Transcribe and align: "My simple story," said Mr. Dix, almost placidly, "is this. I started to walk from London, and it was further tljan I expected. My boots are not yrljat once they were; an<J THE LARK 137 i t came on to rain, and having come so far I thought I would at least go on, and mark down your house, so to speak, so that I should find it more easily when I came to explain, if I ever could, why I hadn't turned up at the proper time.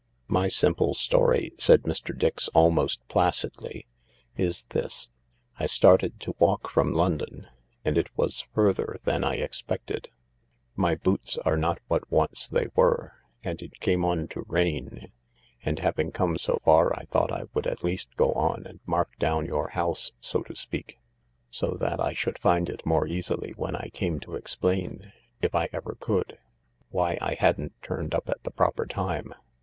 "My 0.29 0.47
simple 0.47 0.95
story," 0.95 1.53
said 1.59 1.83
Mr. 1.83 2.17
Dix, 2.17 2.47
almost 2.55 3.07
placidly, 3.07 3.85
"is 4.35 4.63
this. 4.65 5.11
I 5.59 5.67
started 5.67 6.19
to 6.21 6.33
walk 6.39 6.67
from 6.67 6.91
London, 6.91 7.45
and 7.85 7.99
it 7.99 8.09
was 8.17 8.41
further 8.55 8.97
tljan 9.05 9.23
I 9.23 9.33
expected. 9.35 10.09
My 10.75 10.95
boots 10.95 11.37
are 11.45 11.55
not 11.55 11.81
yrljat 11.87 12.05
once 12.09 12.47
they 12.47 12.65
were; 12.75 13.13
an<J 13.43 13.67
THE 13.67 13.67
LARK 13.67 13.69
137 13.69 13.69
i 13.69 13.69
t 13.69 13.77
came 13.77 14.03
on 14.03 14.27
to 14.29 14.51
rain, 14.51 15.11
and 15.63 15.77
having 15.77 16.11
come 16.11 16.35
so 16.39 16.57
far 16.65 16.91
I 16.95 17.05
thought 17.05 17.31
I 17.31 17.43
would 17.53 17.67
at 17.67 17.83
least 17.83 18.15
go 18.15 18.31
on, 18.31 18.65
and 18.65 18.79
mark 18.87 19.15
down 19.19 19.45
your 19.45 19.67
house, 19.67 20.13
so 20.19 20.41
to 20.41 20.55
speak, 20.55 20.97
so 21.51 21.77
that 21.79 21.99
I 21.99 22.15
should 22.15 22.39
find 22.39 22.69
it 22.71 22.87
more 22.87 23.05
easily 23.05 23.51
when 23.51 23.75
I 23.75 23.89
came 23.93 24.19
to 24.21 24.33
explain, 24.33 25.13
if 25.43 25.53
I 25.53 25.69
ever 25.71 25.95
could, 25.99 26.39
why 26.89 27.19
I 27.21 27.35
hadn't 27.35 27.79
turned 27.83 28.15
up 28.15 28.27
at 28.31 28.41
the 28.41 28.49
proper 28.49 28.87
time. 28.87 29.35